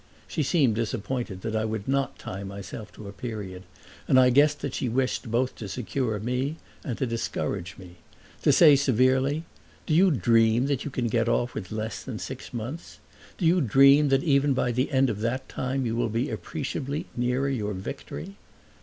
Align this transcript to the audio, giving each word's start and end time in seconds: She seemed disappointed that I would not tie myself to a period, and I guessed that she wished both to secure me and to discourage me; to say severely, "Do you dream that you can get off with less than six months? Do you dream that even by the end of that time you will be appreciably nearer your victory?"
She 0.27 0.41
seemed 0.41 0.73
disappointed 0.73 1.41
that 1.41 1.55
I 1.55 1.63
would 1.63 1.87
not 1.87 2.17
tie 2.17 2.43
myself 2.43 2.91
to 2.93 3.07
a 3.07 3.11
period, 3.11 3.61
and 4.07 4.19
I 4.19 4.31
guessed 4.31 4.61
that 4.61 4.73
she 4.73 4.89
wished 4.89 5.29
both 5.29 5.53
to 5.57 5.67
secure 5.69 6.17
me 6.19 6.55
and 6.83 6.97
to 6.97 7.05
discourage 7.05 7.77
me; 7.77 7.97
to 8.41 8.51
say 8.51 8.75
severely, 8.75 9.43
"Do 9.85 9.93
you 9.93 10.09
dream 10.09 10.65
that 10.65 10.83
you 10.83 10.89
can 10.89 11.05
get 11.05 11.29
off 11.29 11.53
with 11.53 11.71
less 11.71 12.01
than 12.03 12.17
six 12.17 12.51
months? 12.51 12.97
Do 13.37 13.45
you 13.45 13.61
dream 13.61 14.09
that 14.09 14.23
even 14.23 14.55
by 14.55 14.71
the 14.71 14.91
end 14.91 15.11
of 15.11 15.19
that 15.19 15.47
time 15.47 15.85
you 15.85 15.95
will 15.95 16.09
be 16.09 16.31
appreciably 16.31 17.05
nearer 17.15 17.47
your 17.49 17.73
victory?" 17.73 18.37